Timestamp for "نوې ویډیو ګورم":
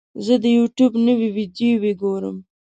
1.07-2.37